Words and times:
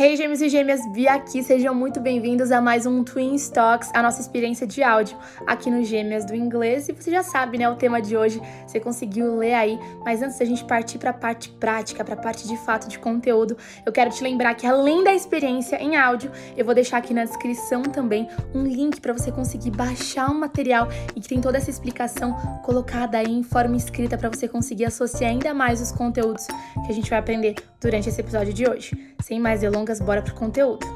Hey 0.00 0.16
gêmeos 0.16 0.40
e 0.40 0.48
gêmeas, 0.48 0.86
Bia 0.92 1.14
aqui, 1.14 1.42
sejam 1.42 1.74
muito 1.74 1.98
bem-vindos 1.98 2.52
a 2.52 2.60
mais 2.60 2.86
um 2.86 3.02
Twin 3.02 3.34
Stocks, 3.34 3.90
a 3.92 4.00
nossa 4.00 4.20
experiência 4.20 4.64
de 4.64 4.80
áudio 4.80 5.18
aqui 5.44 5.68
no 5.68 5.82
Gêmeas 5.82 6.24
do 6.24 6.36
Inglês. 6.36 6.88
E 6.88 6.92
você 6.92 7.10
já 7.10 7.24
sabe, 7.24 7.58
né, 7.58 7.68
o 7.68 7.74
tema 7.74 8.00
de 8.00 8.16
hoje, 8.16 8.40
você 8.64 8.78
conseguiu 8.78 9.34
ler 9.34 9.54
aí, 9.54 9.76
mas 10.04 10.22
antes 10.22 10.38
da 10.38 10.44
gente 10.44 10.64
partir 10.64 10.98
para 10.98 11.10
a 11.10 11.12
parte 11.12 11.48
prática, 11.50 12.04
para 12.04 12.14
a 12.14 12.16
parte 12.16 12.46
de 12.46 12.56
fato 12.58 12.88
de 12.88 12.96
conteúdo, 12.96 13.56
eu 13.84 13.90
quero 13.90 14.08
te 14.10 14.22
lembrar 14.22 14.54
que 14.54 14.68
além 14.68 15.02
da 15.02 15.12
experiência 15.12 15.82
em 15.82 15.96
áudio, 15.96 16.30
eu 16.56 16.64
vou 16.64 16.76
deixar 16.76 16.98
aqui 16.98 17.12
na 17.12 17.24
descrição 17.24 17.82
também 17.82 18.28
um 18.54 18.62
link 18.62 19.00
para 19.00 19.12
você 19.12 19.32
conseguir 19.32 19.72
baixar 19.72 20.30
o 20.30 20.34
material 20.34 20.86
e 21.16 21.20
que 21.20 21.28
tem 21.28 21.40
toda 21.40 21.58
essa 21.58 21.70
explicação 21.70 22.34
colocada 22.64 23.18
aí 23.18 23.32
em 23.32 23.42
forma 23.42 23.76
escrita 23.76 24.16
para 24.16 24.28
você 24.28 24.46
conseguir 24.46 24.84
associar 24.84 25.32
ainda 25.32 25.52
mais 25.52 25.80
os 25.80 25.90
conteúdos 25.90 26.46
que 26.86 26.92
a 26.92 26.94
gente 26.94 27.10
vai 27.10 27.18
aprender 27.18 27.56
durante 27.80 28.08
esse 28.08 28.20
episódio 28.20 28.52
de 28.52 28.68
hoje. 28.68 28.96
Sem 29.20 29.40
mais 29.40 29.60
delongas, 29.60 29.87
bora 29.94 30.22
pro 30.22 30.34
conteúdo. 30.34 30.86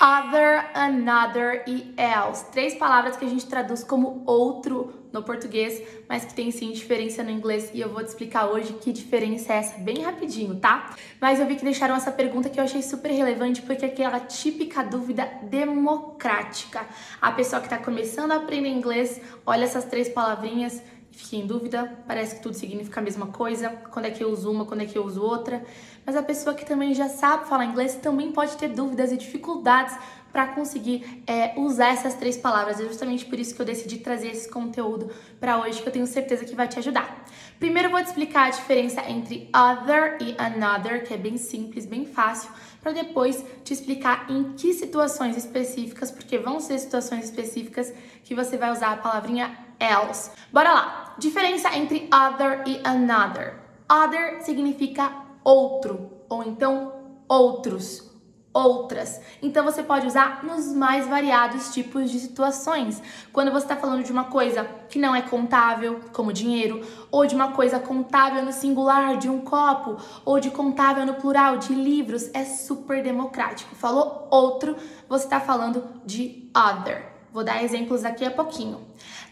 Other, 0.00 0.70
another 0.74 1.64
e 1.66 1.94
else. 1.96 2.44
Três 2.52 2.74
palavras 2.74 3.16
que 3.16 3.24
a 3.24 3.28
gente 3.28 3.46
traduz 3.46 3.82
como 3.82 4.22
outro 4.26 5.08
no 5.10 5.22
português, 5.22 5.82
mas 6.06 6.26
que 6.26 6.34
tem 6.34 6.50
sim 6.50 6.70
diferença 6.70 7.22
no 7.22 7.30
inglês 7.30 7.70
e 7.72 7.80
eu 7.80 7.88
vou 7.88 8.02
te 8.04 8.08
explicar 8.08 8.46
hoje 8.46 8.74
que 8.74 8.92
diferença 8.92 9.54
é 9.54 9.56
essa, 9.56 9.78
bem 9.78 10.02
rapidinho, 10.02 10.56
tá? 10.56 10.94
Mas 11.18 11.40
eu 11.40 11.46
vi 11.46 11.56
que 11.56 11.64
deixaram 11.64 11.96
essa 11.96 12.12
pergunta 12.12 12.50
que 12.50 12.60
eu 12.60 12.64
achei 12.64 12.82
super 12.82 13.10
relevante 13.10 13.62
porque 13.62 13.86
é 13.86 13.88
aquela 13.88 14.20
típica 14.20 14.82
dúvida 14.82 15.26
democrática. 15.44 16.86
A 17.20 17.32
pessoa 17.32 17.62
que 17.62 17.68
tá 17.68 17.78
começando 17.78 18.32
a 18.32 18.36
aprender 18.36 18.68
inglês 18.68 19.18
olha 19.46 19.64
essas 19.64 19.86
três 19.86 20.10
palavrinhas 20.10 20.82
fiquei 21.16 21.40
em 21.40 21.46
dúvida, 21.46 21.90
parece 22.06 22.36
que 22.36 22.42
tudo 22.42 22.54
significa 22.54 23.00
a 23.00 23.02
mesma 23.02 23.28
coisa, 23.28 23.70
quando 23.90 24.04
é 24.04 24.10
que 24.10 24.22
eu 24.22 24.30
uso 24.30 24.50
uma, 24.50 24.66
quando 24.66 24.82
é 24.82 24.86
que 24.86 24.98
eu 24.98 25.04
uso 25.04 25.22
outra. 25.22 25.64
Mas 26.06 26.14
a 26.14 26.22
pessoa 26.22 26.54
que 26.54 26.64
também 26.64 26.94
já 26.94 27.08
sabe 27.08 27.48
falar 27.48 27.64
inglês 27.64 27.96
também 27.96 28.30
pode 28.30 28.56
ter 28.56 28.68
dúvidas 28.68 29.10
e 29.10 29.16
dificuldades 29.16 29.98
para 30.32 30.48
conseguir 30.48 31.22
é, 31.26 31.54
usar 31.56 31.88
essas 31.88 32.14
três 32.14 32.36
palavras. 32.36 32.78
É 32.78 32.84
justamente 32.84 33.24
por 33.24 33.40
isso 33.40 33.54
que 33.54 33.60
eu 33.60 33.66
decidi 33.66 33.98
trazer 33.98 34.28
esse 34.28 34.48
conteúdo 34.48 35.10
para 35.40 35.58
hoje, 35.58 35.82
que 35.82 35.88
eu 35.88 35.92
tenho 35.92 36.06
certeza 36.06 36.44
que 36.44 36.54
vai 36.54 36.68
te 36.68 36.78
ajudar. 36.78 37.24
Primeiro 37.58 37.88
eu 37.88 37.92
vou 37.92 38.00
te 38.02 38.06
explicar 38.06 38.48
a 38.48 38.50
diferença 38.50 39.02
entre 39.08 39.50
other 39.52 40.18
e 40.20 40.36
another, 40.38 41.04
que 41.04 41.14
é 41.14 41.16
bem 41.16 41.38
simples, 41.38 41.86
bem 41.86 42.04
fácil, 42.04 42.50
para 42.82 42.92
depois 42.92 43.42
te 43.64 43.72
explicar 43.72 44.30
em 44.30 44.52
que 44.52 44.74
situações 44.74 45.36
específicas, 45.36 46.10
porque 46.10 46.38
vão 46.38 46.60
ser 46.60 46.78
situações 46.78 47.24
específicas 47.24 47.92
que 48.22 48.34
você 48.34 48.56
vai 48.56 48.70
usar 48.70 48.92
a 48.92 48.96
palavrinha 48.96 49.56
else. 49.80 50.30
Bora 50.52 50.72
lá! 50.72 51.14
Diferença 51.18 51.74
entre 51.74 52.08
other 52.12 52.62
e 52.66 52.78
another. 52.84 53.54
Other 53.90 54.42
significa 54.42 55.25
outro, 55.46 56.10
ou 56.28 56.42
então 56.42 56.92
outros, 57.28 58.10
outras. 58.52 59.20
Então 59.40 59.64
você 59.64 59.80
pode 59.80 60.04
usar 60.04 60.42
nos 60.42 60.72
mais 60.74 61.06
variados 61.06 61.72
tipos 61.72 62.10
de 62.10 62.18
situações. 62.18 63.00
Quando 63.32 63.52
você 63.52 63.64
está 63.64 63.76
falando 63.76 64.02
de 64.02 64.10
uma 64.10 64.24
coisa 64.24 64.64
que 64.88 64.98
não 64.98 65.14
é 65.14 65.22
contável, 65.22 66.00
como 66.12 66.32
dinheiro, 66.32 66.84
ou 67.12 67.26
de 67.26 67.36
uma 67.36 67.52
coisa 67.52 67.78
contável 67.78 68.44
no 68.44 68.52
singular, 68.52 69.18
de 69.18 69.28
um 69.28 69.40
copo, 69.42 69.98
ou 70.24 70.40
de 70.40 70.50
contável 70.50 71.06
no 71.06 71.14
plural, 71.14 71.58
de 71.58 71.72
livros, 71.72 72.28
é 72.34 72.44
super 72.44 73.00
democrático. 73.00 73.76
Falou 73.76 74.26
outro, 74.32 74.74
você 75.08 75.26
está 75.26 75.38
falando 75.38 75.84
de 76.04 76.50
other. 76.56 77.15
Vou 77.32 77.44
dar 77.44 77.62
exemplos 77.62 78.04
aqui 78.04 78.24
a 78.24 78.30
pouquinho. 78.30 78.80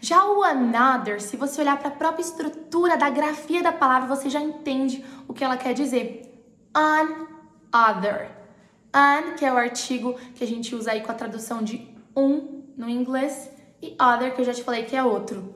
Já 0.01 0.25
o 0.27 0.43
another, 0.43 1.21
se 1.21 1.37
você 1.37 1.61
olhar 1.61 1.79
para 1.79 1.89
a 1.89 1.93
própria 1.93 2.23
estrutura 2.23 2.97
da 2.97 3.09
grafia 3.09 3.63
da 3.63 3.73
palavra, 3.73 4.15
você 4.15 4.29
já 4.29 4.41
entende 4.41 5.05
o 5.27 5.33
que 5.33 5.43
ela 5.43 5.57
quer 5.57 5.73
dizer. 5.73 6.45
An 6.75 7.27
other. 7.73 8.31
An, 8.93 9.35
que 9.37 9.45
é 9.45 9.53
o 9.53 9.57
artigo 9.57 10.15
que 10.35 10.45
a 10.45 10.47
gente 10.47 10.75
usa 10.75 10.93
aí 10.93 11.01
com 11.01 11.11
a 11.11 11.15
tradução 11.15 11.63
de 11.63 11.89
um 12.17 12.63
no 12.77 12.89
inglês, 12.89 13.51
e 13.83 13.97
other, 14.01 14.35
que 14.35 14.41
eu 14.41 14.45
já 14.45 14.55
te 14.55 14.63
falei 14.63 14.85
que 14.85 14.97
é 14.97 15.03
outro. 15.03 15.55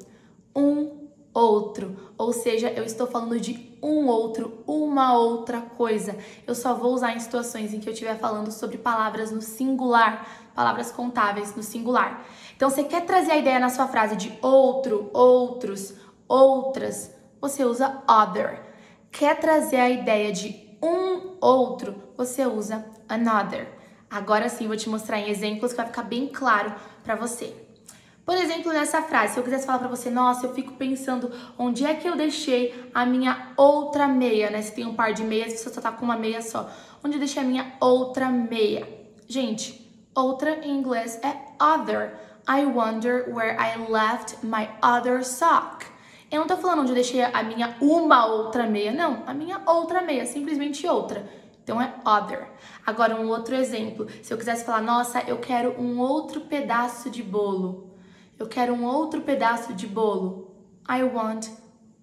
Um 0.54 1.08
outro. 1.32 2.12
Ou 2.16 2.32
seja, 2.32 2.68
eu 2.70 2.84
estou 2.84 3.06
falando 3.06 3.38
de 3.38 3.78
um 3.82 4.06
outro, 4.06 4.62
uma 4.66 5.16
outra 5.16 5.60
coisa. 5.60 6.16
Eu 6.46 6.54
só 6.54 6.74
vou 6.74 6.92
usar 6.92 7.14
em 7.14 7.20
situações 7.20 7.72
em 7.72 7.80
que 7.80 7.88
eu 7.88 7.92
estiver 7.92 8.18
falando 8.18 8.50
sobre 8.50 8.76
palavras 8.76 9.30
no 9.30 9.40
singular, 9.40 10.26
palavras 10.58 10.90
contáveis 10.90 11.54
no 11.54 11.62
singular. 11.62 12.24
Então, 12.56 12.68
você 12.68 12.82
quer 12.82 13.06
trazer 13.06 13.30
a 13.30 13.36
ideia 13.36 13.60
na 13.60 13.70
sua 13.70 13.86
frase 13.86 14.16
de 14.16 14.36
outro, 14.42 15.08
outros, 15.14 15.94
outras, 16.26 17.14
você 17.40 17.64
usa 17.64 18.02
other. 18.08 18.60
Quer 19.12 19.38
trazer 19.38 19.76
a 19.76 19.88
ideia 19.88 20.32
de 20.32 20.76
um 20.82 21.36
outro, 21.40 21.94
você 22.16 22.44
usa 22.44 22.84
another. 23.08 23.68
Agora 24.10 24.48
sim, 24.48 24.66
vou 24.66 24.76
te 24.76 24.88
mostrar 24.88 25.20
em 25.20 25.30
exemplos 25.30 25.70
que 25.70 25.76
vai 25.76 25.86
ficar 25.86 26.02
bem 26.02 26.26
claro 26.26 26.74
para 27.04 27.14
você. 27.14 27.54
Por 28.26 28.36
exemplo, 28.36 28.72
nessa 28.72 29.00
frase, 29.00 29.34
se 29.34 29.38
eu 29.38 29.44
quisesse 29.44 29.64
falar 29.64 29.78
para 29.78 29.86
você, 29.86 30.10
nossa, 30.10 30.44
eu 30.44 30.54
fico 30.54 30.72
pensando 30.72 31.30
onde 31.56 31.86
é 31.86 31.94
que 31.94 32.08
eu 32.08 32.16
deixei 32.16 32.90
a 32.92 33.06
minha 33.06 33.52
outra 33.56 34.08
meia, 34.08 34.50
né? 34.50 34.60
Se 34.60 34.74
tem 34.74 34.84
um 34.84 34.94
par 34.96 35.14
de 35.14 35.22
meias, 35.22 35.52
você 35.52 35.70
só 35.70 35.80
tá 35.80 35.92
com 35.92 36.04
uma 36.04 36.16
meia 36.16 36.42
só. 36.42 36.68
Onde 37.04 37.14
eu 37.14 37.20
deixei 37.20 37.44
a 37.44 37.46
minha 37.46 37.74
outra 37.80 38.28
meia? 38.28 38.88
Gente, 39.28 39.87
outra 40.18 40.64
em 40.64 40.76
inglês 40.76 41.20
é 41.22 41.36
other. 41.62 42.18
I 42.48 42.64
wonder 42.64 43.30
where 43.32 43.56
I 43.58 43.76
left 43.90 44.44
my 44.44 44.68
other 44.82 45.24
sock. 45.24 45.86
Eu 46.30 46.40
não 46.40 46.46
tô 46.46 46.56
falando 46.56 46.80
onde 46.80 46.90
eu 46.90 46.94
deixei 46.94 47.22
a 47.22 47.42
minha 47.42 47.76
uma 47.80 48.26
outra 48.26 48.66
meia, 48.66 48.92
não. 48.92 49.22
A 49.26 49.32
minha 49.32 49.62
outra 49.66 50.02
meia, 50.02 50.26
simplesmente 50.26 50.86
outra. 50.86 51.28
Então 51.62 51.80
é 51.80 51.94
other. 52.04 52.48
Agora 52.84 53.16
um 53.16 53.28
outro 53.28 53.54
exemplo. 53.54 54.06
Se 54.22 54.32
eu 54.32 54.38
quisesse 54.38 54.64
falar, 54.64 54.82
nossa, 54.82 55.20
eu 55.20 55.38
quero 55.38 55.80
um 55.80 55.98
outro 56.00 56.42
pedaço 56.42 57.10
de 57.10 57.22
bolo. 57.22 57.94
Eu 58.38 58.46
quero 58.46 58.72
um 58.74 58.84
outro 58.84 59.20
pedaço 59.22 59.72
de 59.74 59.86
bolo. 59.86 60.54
I 60.88 61.02
want 61.02 61.48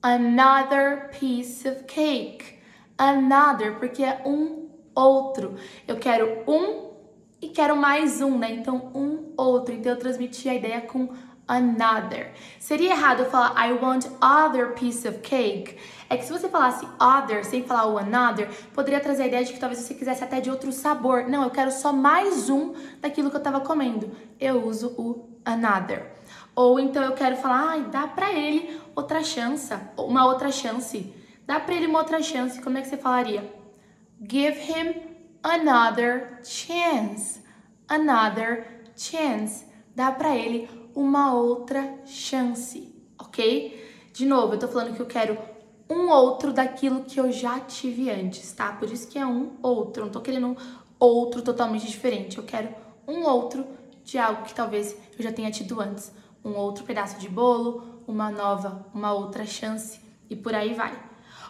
another 0.01 1.09
piece 1.19 1.67
of 1.67 1.83
cake. 1.83 2.59
Another, 2.97 3.79
porque 3.79 4.03
é 4.03 4.21
um 4.25 4.69
outro. 4.93 5.55
Eu 5.87 5.97
quero 5.97 6.43
um 6.47 6.84
e 7.45 7.49
quero 7.49 7.75
mais 7.75 8.21
um, 8.21 8.39
né? 8.39 8.51
Então, 8.51 8.91
um 8.95 9.31
outro. 9.37 9.73
Então, 9.73 9.91
eu 9.91 9.99
transmiti 9.99 10.49
a 10.49 10.55
ideia 10.55 10.81
com 10.81 11.09
another. 11.47 12.33
Seria 12.59 12.91
errado 12.91 13.19
eu 13.19 13.29
falar 13.29 13.53
I 13.67 13.73
want 13.73 14.07
other 14.19 14.73
piece 14.73 15.07
of 15.07 15.19
cake. 15.19 15.77
É 16.09 16.17
que 16.17 16.25
se 16.25 16.31
você 16.31 16.49
falasse 16.49 16.87
other 16.99 17.45
sem 17.45 17.63
falar 17.63 17.85
o 17.85 17.99
another, 17.99 18.49
poderia 18.73 18.99
trazer 18.99 19.23
a 19.23 19.27
ideia 19.27 19.45
de 19.45 19.53
que 19.53 19.59
talvez 19.59 19.79
você 19.79 19.93
quisesse 19.93 20.23
até 20.23 20.41
de 20.41 20.49
outro 20.49 20.71
sabor. 20.71 21.29
Não, 21.29 21.43
eu 21.43 21.51
quero 21.51 21.71
só 21.71 21.93
mais 21.93 22.49
um 22.49 22.73
daquilo 22.99 23.29
que 23.29 23.37
eu 23.37 23.43
tava 23.43 23.59
comendo. 23.59 24.11
Eu 24.39 24.65
uso 24.65 24.95
o 24.97 25.29
another. 25.45 26.13
Ou 26.55 26.79
então 26.79 27.03
eu 27.03 27.13
quero 27.13 27.35
falar, 27.37 27.69
ai, 27.69 27.83
ah, 27.85 27.89
dá 27.89 28.07
pra 28.07 28.33
ele 28.33 28.79
outra 28.95 29.23
chance, 29.23 29.71
uma 29.97 30.25
outra 30.25 30.51
chance. 30.51 31.13
Dá 31.45 31.59
pra 31.59 31.75
ele 31.75 31.85
uma 31.85 31.99
outra 31.99 32.23
chance. 32.23 32.59
Como 32.59 32.75
é 32.75 32.81
que 32.81 32.87
você 32.87 32.97
falaria? 32.97 33.53
Give 34.19 34.57
him 34.59 35.14
another 35.45 36.39
chance. 36.43 37.39
Another 37.87 38.65
chance. 38.97 39.65
Dá 39.95 40.11
para 40.11 40.35
ele 40.35 40.67
uma 40.95 41.33
outra 41.33 41.99
chance, 42.05 42.93
ok? 43.17 44.09
De 44.11 44.25
novo, 44.25 44.55
eu 44.55 44.59
tô 44.59 44.67
falando 44.67 44.95
que 44.95 45.01
eu 45.01 45.05
quero 45.05 45.37
um 45.87 46.09
outro 46.09 46.51
daquilo 46.51 47.03
que 47.03 47.19
eu 47.19 47.31
já 47.31 47.59
tive 47.59 48.09
antes, 48.09 48.51
tá? 48.53 48.71
Por 48.71 48.91
isso 48.91 49.07
que 49.07 49.19
é 49.19 49.25
um 49.25 49.51
outro. 49.61 50.05
Não 50.05 50.11
tô 50.11 50.19
querendo 50.19 50.47
um 50.47 50.57
outro 50.97 51.43
totalmente 51.43 51.85
diferente. 51.85 52.39
Eu 52.39 52.43
quero 52.43 52.69
um 53.07 53.23
outro 53.23 53.65
de 54.03 54.17
algo 54.17 54.43
que 54.43 54.55
talvez 54.55 54.97
eu 55.17 55.23
já 55.23 55.31
tenha 55.31 55.51
tido 55.51 55.79
antes. 55.79 56.11
Um 56.43 56.55
outro 56.55 56.83
pedaço 56.83 57.19
de 57.19 57.29
bolo, 57.29 58.01
uma 58.07 58.31
nova, 58.31 58.87
uma 58.93 59.13
outra 59.13 59.45
chance 59.45 59.99
e 60.27 60.35
por 60.35 60.55
aí 60.55 60.73
vai. 60.73 60.99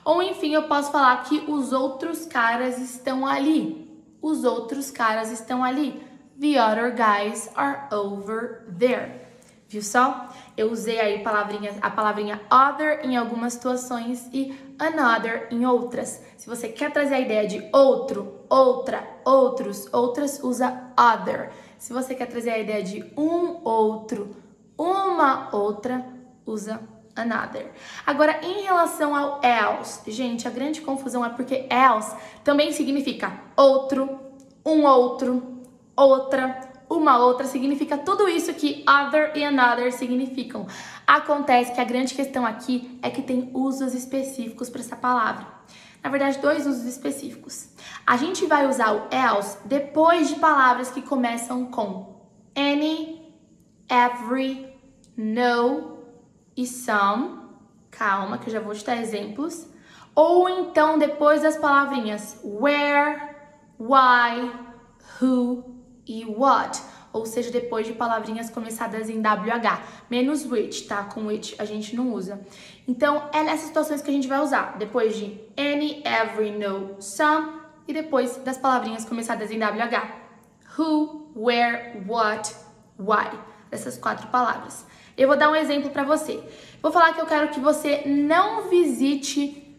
Ou 0.04 0.22
enfim, 0.22 0.54
eu 0.54 0.64
posso 0.64 0.92
falar 0.92 1.24
que 1.24 1.46
os 1.48 1.72
outros 1.72 2.26
caras 2.26 2.78
estão 2.78 3.26
ali 3.26 3.85
os 4.26 4.44
outros 4.44 4.90
caras 4.90 5.30
estão 5.32 5.64
ali. 5.64 6.02
The 6.42 6.60
other 6.60 6.92
guys 6.92 7.48
are 7.56 7.94
over 7.94 8.66
there. 8.80 9.22
Viu 9.70 9.84
só? 9.84 10.30
Eu 10.58 10.72
usei 10.72 11.00
aí 11.00 11.22
palavrinha, 11.22 11.76
a 11.80 11.92
palavrinha 11.92 12.42
other 12.52 13.02
em 13.04 13.16
algumas 13.16 13.54
situações 13.54 14.28
e 14.34 14.58
another 14.80 15.48
em 15.52 15.64
outras. 15.66 16.24
Se 16.38 16.48
você 16.48 16.70
quer 16.70 16.92
trazer 16.92 17.14
a 17.16 17.20
ideia 17.20 17.48
de 17.48 17.70
outro, 17.72 18.42
outra, 18.50 19.08
outros, 19.24 19.88
outras, 19.94 20.42
usa 20.44 20.92
other. 20.98 21.52
Se 21.78 21.94
você 21.94 22.16
quer 22.16 22.26
trazer 22.26 22.50
a 22.50 22.60
ideia 22.60 22.84
de 22.84 23.04
um 23.16 23.64
outro, 23.64 24.36
uma 24.76 25.56
outra, 25.56 26.04
usa 26.48 26.82
another. 27.16 27.72
Agora, 28.06 28.40
em 28.44 28.64
relação 28.64 29.16
ao 29.16 29.40
else, 29.42 30.12
gente, 30.12 30.48
a 30.48 30.52
grande 30.52 30.82
confusão 30.82 31.24
é 31.26 31.30
porque 31.30 31.66
else 31.70 32.16
também 32.44 32.72
significa 32.72 33.34
outro, 33.56 34.20
um 34.66 34.84
outro, 34.86 35.62
outra, 35.96 36.74
uma 36.90 37.18
outra, 37.20 37.46
significa 37.46 37.98
tudo 37.98 38.28
isso 38.28 38.54
que 38.54 38.84
other 38.88 39.32
e 39.36 39.44
another 39.44 39.92
significam. 39.92 40.66
Acontece 41.06 41.74
que 41.74 41.82
a 41.82 41.86
grande 41.86 42.14
questão 42.14 42.46
aqui 42.46 43.00
é 43.02 43.10
que 43.10 43.22
tem 43.22 43.52
usos 43.54 43.94
específicos 43.94 44.70
para 44.70 44.82
essa 44.82 44.96
palavra. 44.96 45.46
Na 46.04 46.10
verdade, 46.10 46.38
dois 46.38 46.68
usos 46.68 46.86
específicos. 46.86 47.70
A 48.06 48.16
gente 48.18 48.46
vai 48.46 48.68
usar 48.68 48.94
o 48.94 49.08
else 49.12 49.58
depois 49.66 50.30
de 50.30 50.36
palavras 50.36 50.92
que 50.92 51.02
começam 51.02 51.66
com 51.66 52.22
any, 52.56 53.34
every, 53.90 54.74
no 55.18 55.98
e 56.56 56.68
some. 56.68 57.40
Calma, 57.90 58.38
que 58.38 58.50
eu 58.50 58.54
já 58.54 58.60
vou 58.60 58.74
te 58.76 58.86
dar 58.86 58.98
exemplos. 58.98 59.68
Ou 60.14 60.48
então 60.48 61.00
depois 61.00 61.42
das 61.42 61.58
palavrinhas 61.58 62.40
where, 62.44 63.35
why, 63.80 64.52
who 65.22 65.64
e 66.08 66.26
what 66.26 66.82
ou 67.16 67.26
seja, 67.26 67.50
depois 67.50 67.88
de 67.88 67.94
palavrinhas 67.94 68.50
começadas 68.50 69.10
em 69.10 69.22
WH, 69.22 69.80
menos 70.10 70.44
which, 70.44 70.84
tá? 70.84 71.06
Com 71.06 71.28
which 71.28 71.56
a 71.58 71.64
gente 71.64 71.96
não 71.96 72.12
usa. 72.12 72.42
Então, 72.86 73.30
é 73.32 73.42
nessas 73.42 73.68
situações 73.68 74.02
que 74.02 74.10
a 74.10 74.14
gente 74.14 74.28
vai 74.28 74.42
usar, 74.42 74.78
depois 74.78 75.16
de 75.16 75.40
any, 75.56 76.04
every, 76.06 76.52
no, 76.52 77.02
some, 77.02 77.62
e 77.88 77.94
depois 77.94 78.36
das 78.44 78.58
palavrinhas 78.58 79.06
começadas 79.06 79.50
em 79.50 79.58
WH. 79.58 80.78
Who, 80.78 81.32
where, 81.34 82.04
what, 82.06 82.54
why. 83.00 83.40
Essas 83.72 83.98
quatro 83.98 84.28
palavras. 84.28 84.86
Eu 85.18 85.30
vou 85.30 85.38
dar 85.38 85.50
um 85.50 85.56
exemplo 85.56 85.92
para 85.92 86.04
você. 86.04 86.44
Vou 86.82 86.92
falar 86.92 87.14
que 87.14 87.22
eu 87.22 87.26
quero 87.26 87.48
que 87.48 87.62
você 87.62 88.04
não 88.06 88.68
visite 88.68 89.74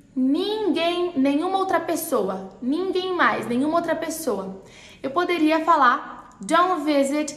ninguém, 0.77 1.13
nenhuma 1.17 1.57
outra 1.57 1.81
pessoa, 1.81 2.51
ninguém 2.61 3.15
mais, 3.15 3.47
nenhuma 3.47 3.77
outra 3.79 3.97
pessoa. 3.97 4.63
Eu 5.03 5.11
poderia 5.11 5.65
falar 5.65 6.37
Don't 6.39 6.85
visit 6.85 7.35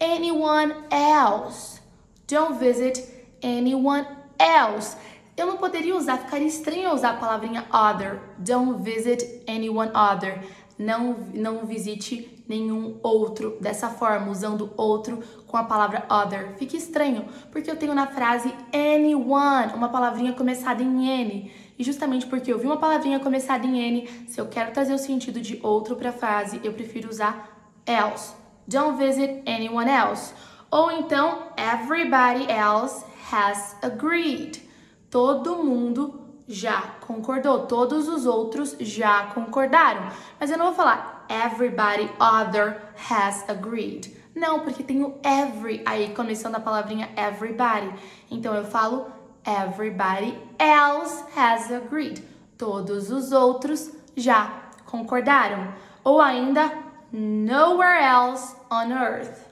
anyone 0.00 0.74
else. 0.90 1.80
Don't 2.28 2.58
visit 2.58 3.00
anyone 3.44 4.04
else. 4.38 4.96
Eu 5.36 5.46
não 5.46 5.56
poderia 5.56 5.96
usar, 5.96 6.18
ficaria 6.18 6.48
estranho 6.48 6.92
usar 6.92 7.10
a 7.10 7.16
palavrinha 7.16 7.64
other. 7.72 8.20
Don't 8.38 8.82
visit 8.82 9.24
anyone 9.48 9.92
other. 9.94 10.42
Não, 10.76 11.16
não 11.32 11.64
visite 11.66 12.42
nenhum 12.48 12.98
outro 13.04 13.56
dessa 13.60 13.88
forma, 13.88 14.32
usando 14.32 14.72
outro 14.76 15.22
com 15.46 15.56
a 15.56 15.62
palavra 15.62 16.04
other. 16.10 16.56
Fica 16.56 16.76
estranho, 16.76 17.26
porque 17.52 17.70
eu 17.70 17.76
tenho 17.76 17.94
na 17.94 18.08
frase 18.08 18.52
anyone, 18.72 19.74
uma 19.74 19.88
palavrinha 19.88 20.32
começada 20.32 20.82
em 20.82 21.08
N. 21.08 21.52
E 21.80 21.82
justamente 21.82 22.26
porque 22.26 22.52
eu 22.52 22.58
vi 22.58 22.66
uma 22.66 22.76
palavrinha 22.76 23.18
começada 23.18 23.66
em 23.66 23.78
N, 23.78 24.26
se 24.28 24.38
eu 24.38 24.46
quero 24.46 24.70
trazer 24.70 24.92
o 24.92 24.98
sentido 24.98 25.40
de 25.40 25.58
outro 25.62 25.96
para 25.96 26.10
a 26.10 26.12
frase, 26.12 26.60
eu 26.62 26.74
prefiro 26.74 27.08
usar 27.08 27.72
else. 27.86 28.34
Don't 28.68 29.02
visit 29.02 29.42
anyone 29.48 29.90
else. 29.90 30.34
Ou 30.70 30.92
então, 30.92 31.44
everybody 31.56 32.46
else 32.52 33.02
has 33.32 33.78
agreed. 33.80 34.60
Todo 35.08 35.64
mundo 35.64 36.20
já 36.46 36.82
concordou. 37.00 37.60
Todos 37.60 38.08
os 38.08 38.26
outros 38.26 38.76
já 38.78 39.28
concordaram. 39.28 40.10
Mas 40.38 40.50
eu 40.50 40.58
não 40.58 40.66
vou 40.66 40.74
falar 40.74 41.24
everybody 41.30 42.10
other 42.20 42.76
has 43.10 43.48
agreed. 43.48 44.14
Não, 44.36 44.60
porque 44.60 44.82
tem 44.82 45.02
o 45.02 45.18
every 45.24 45.82
aí 45.86 46.12
começando 46.14 46.56
a 46.56 46.60
palavrinha 46.60 47.08
everybody. 47.16 47.90
Então 48.30 48.54
eu 48.54 48.64
falo 48.64 49.19
everybody 49.44 50.38
else 50.58 51.24
has 51.36 51.70
agreed. 51.70 52.22
Todos 52.58 53.10
os 53.10 53.32
outros 53.32 53.90
já 54.16 54.70
concordaram. 54.86 55.72
Ou 56.04 56.20
ainda 56.20 56.72
nowhere 57.12 58.02
else 58.02 58.54
on 58.70 58.92
earth. 58.92 59.46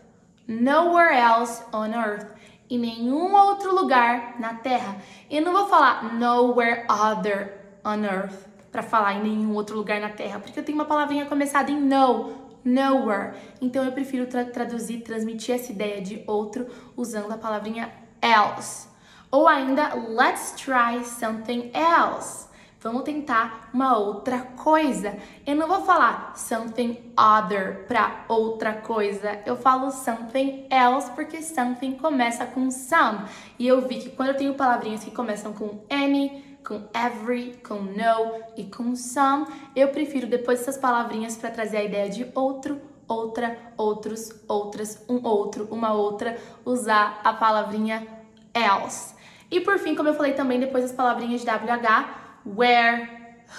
Nowhere 0.46 1.14
else 1.14 1.62
on 1.72 1.94
earth. 1.94 2.26
Em 2.70 2.78
nenhum 2.78 3.34
outro 3.34 3.74
lugar 3.74 4.38
na 4.38 4.54
Terra. 4.54 4.96
E 5.30 5.40
não 5.40 5.52
vou 5.52 5.68
falar 5.68 6.14
nowhere 6.14 6.84
other 6.88 7.58
on 7.84 8.04
earth 8.04 8.48
para 8.70 8.82
falar 8.82 9.14
em 9.14 9.22
nenhum 9.22 9.54
outro 9.54 9.76
lugar 9.76 10.00
na 10.00 10.10
Terra, 10.10 10.38
porque 10.38 10.58
eu 10.58 10.64
tenho 10.64 10.76
uma 10.76 10.84
palavrinha 10.84 11.26
começada 11.26 11.70
em 11.70 11.80
no, 11.80 12.32
nowhere. 12.64 13.34
Então 13.60 13.84
eu 13.84 13.92
prefiro 13.92 14.26
tra 14.26 14.44
traduzir, 14.44 15.00
transmitir 15.00 15.54
essa 15.54 15.72
ideia 15.72 16.00
de 16.00 16.22
outro 16.26 16.66
usando 16.96 17.32
a 17.32 17.38
palavrinha 17.38 17.90
else. 18.20 18.88
Ou 19.30 19.46
ainda, 19.46 19.94
let's 19.94 20.54
try 20.56 21.04
something 21.04 21.70
else. 21.74 22.48
Vamos 22.80 23.02
tentar 23.02 23.68
uma 23.74 23.98
outra 23.98 24.38
coisa. 24.38 25.16
Eu 25.44 25.56
não 25.56 25.66
vou 25.66 25.82
falar 25.82 26.32
something 26.36 27.12
other 27.16 27.84
para 27.88 28.24
outra 28.28 28.72
coisa. 28.74 29.40
Eu 29.44 29.56
falo 29.56 29.90
something 29.90 30.66
else 30.70 31.10
porque 31.10 31.42
something 31.42 31.96
começa 31.96 32.46
com 32.46 32.70
some. 32.70 33.26
E 33.58 33.66
eu 33.66 33.86
vi 33.86 33.98
que 33.98 34.10
quando 34.10 34.28
eu 34.28 34.36
tenho 34.36 34.54
palavrinhas 34.54 35.02
que 35.02 35.10
começam 35.10 35.52
com 35.52 35.84
any, 35.90 36.58
com 36.64 36.88
every, 36.94 37.60
com 37.66 37.80
no 37.80 38.42
e 38.56 38.64
com 38.64 38.94
some, 38.94 39.46
eu 39.74 39.88
prefiro 39.88 40.28
depois 40.28 40.60
dessas 40.60 40.78
palavrinhas 40.78 41.36
para 41.36 41.50
trazer 41.50 41.78
a 41.78 41.84
ideia 41.84 42.08
de 42.08 42.30
outro, 42.32 42.80
outra, 43.08 43.58
outros, 43.76 44.32
outras, 44.46 45.04
um 45.08 45.26
outro, 45.26 45.66
uma 45.70 45.92
outra, 45.92 46.38
usar 46.64 47.20
a 47.24 47.32
palavrinha 47.32 48.06
else. 48.54 49.17
E 49.50 49.60
por 49.60 49.78
fim, 49.78 49.94
como 49.94 50.08
eu 50.08 50.14
falei 50.14 50.34
também, 50.34 50.60
depois 50.60 50.84
das 50.84 50.92
palavrinhas 50.92 51.40
de 51.40 51.46
WH, 51.46 52.28
where, 52.44 53.08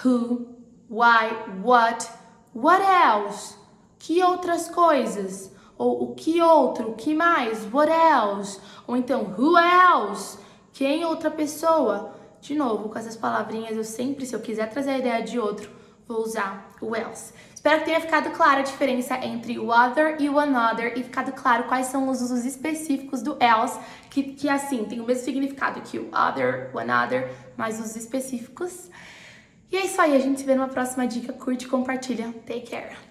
who, 0.04 0.46
why, 0.88 1.30
what, 1.64 2.08
what 2.54 2.82
else? 2.82 3.56
Que 3.98 4.22
outras 4.22 4.68
coisas? 4.68 5.52
Ou 5.76 6.04
o 6.04 6.14
que 6.14 6.40
outro? 6.40 6.90
O 6.90 6.94
que 6.94 7.14
mais? 7.14 7.66
What 7.72 7.90
else? 7.90 8.60
Ou 8.86 8.96
então, 8.96 9.34
who 9.36 9.58
else? 9.58 10.38
Quem 10.72 11.04
outra 11.04 11.30
pessoa? 11.30 12.14
De 12.40 12.54
novo, 12.54 12.88
com 12.88 12.98
essas 12.98 13.16
palavrinhas, 13.16 13.76
eu 13.76 13.84
sempre, 13.84 14.24
se 14.24 14.34
eu 14.34 14.40
quiser 14.40 14.70
trazer 14.70 14.90
a 14.90 14.98
ideia 14.98 15.22
de 15.22 15.38
outro, 15.38 15.70
vou 16.06 16.22
usar 16.22 16.70
o 16.80 16.96
else. 16.96 17.34
Espero 17.60 17.80
que 17.80 17.84
tenha 17.84 18.00
ficado 18.00 18.30
clara 18.30 18.60
a 18.60 18.62
diferença 18.62 19.16
entre 19.22 19.58
o 19.58 19.68
other 19.68 20.16
e 20.18 20.30
o 20.30 20.38
another 20.38 20.94
e 20.96 21.02
ficado 21.02 21.30
claro 21.32 21.64
quais 21.64 21.88
são 21.88 22.08
os 22.08 22.22
usos 22.22 22.46
específicos 22.46 23.20
do 23.20 23.36
else, 23.38 23.78
que, 24.08 24.22
que 24.22 24.48
assim, 24.48 24.86
tem 24.86 24.98
o 24.98 25.04
mesmo 25.04 25.24
significado 25.24 25.82
que 25.82 25.98
o 25.98 26.08
other, 26.10 26.70
o 26.72 26.78
another, 26.78 27.30
mas 27.58 27.78
os 27.78 27.94
específicos. 27.96 28.88
E 29.70 29.76
é 29.76 29.84
isso 29.84 30.00
aí, 30.00 30.16
a 30.16 30.18
gente 30.18 30.40
se 30.40 30.46
vê 30.46 30.54
numa 30.54 30.68
próxima 30.68 31.06
dica. 31.06 31.34
Curte 31.34 31.68
compartilha. 31.68 32.32
Take 32.46 32.70
care! 32.70 33.09